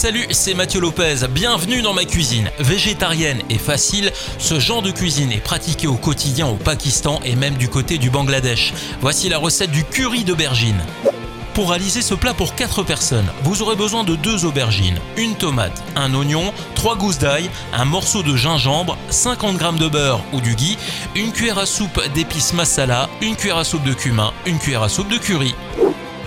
[0.00, 2.50] Salut, c'est Mathieu Lopez, bienvenue dans ma cuisine.
[2.58, 7.58] Végétarienne et facile, ce genre de cuisine est pratiqué au quotidien au Pakistan et même
[7.58, 8.72] du côté du Bangladesh.
[9.02, 10.80] Voici la recette du curry d'aubergine.
[11.52, 15.82] Pour réaliser ce plat pour 4 personnes, vous aurez besoin de 2 aubergines, une tomate,
[15.96, 20.54] un oignon, 3 gousses d'ail, un morceau de gingembre, 50 g de beurre ou du
[20.54, 20.78] ghee,
[21.14, 24.88] une cuillère à soupe d'épices masala, une cuillère à soupe de cumin, une cuillère à
[24.88, 25.54] soupe de curry.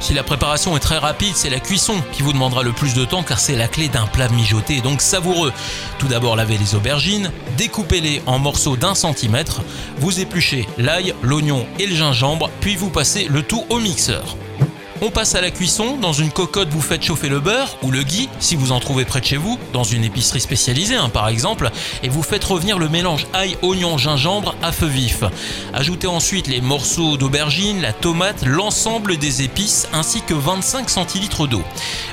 [0.04, 3.06] Si la préparation est très rapide, c'est la cuisson qui vous demandera le plus de
[3.06, 5.54] temps car c'est la clé d'un plat mijoté et donc savoureux.
[5.98, 9.62] Tout d'abord lavez les aubergines, découpez-les en morceaux d'un centimètre,
[10.00, 14.36] vous épluchez l'ail, l'oignon et le gingembre, puis vous passez le tout au mixeur.
[15.02, 15.98] On passe à la cuisson.
[15.98, 19.06] Dans une cocotte, vous faites chauffer le beurre ou le ghee, si vous en trouvez
[19.06, 21.72] près de chez vous, dans une épicerie spécialisée hein, par exemple,
[22.04, 25.24] et vous faites revenir le mélange ail, oignon, gingembre à feu vif.
[25.74, 31.64] Ajoutez ensuite les morceaux d'aubergine, la tomate, l'ensemble des épices ainsi que 25 centilitres d'eau.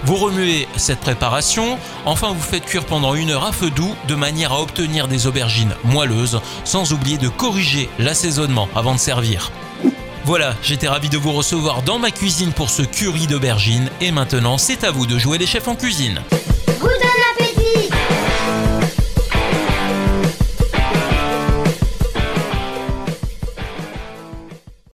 [0.04, 4.14] Vous remuez cette préparation, enfin vous faites cuire pendant une heure à feu doux de
[4.14, 9.52] manière à obtenir des aubergines moelleuses, sans oublier de corriger l'assaisonnement avant de servir.
[10.24, 14.58] Voilà, j'étais ravi de vous recevoir dans ma cuisine pour ce curry d'aubergine et maintenant
[14.58, 16.20] c'est à vous de jouer les chefs en cuisine.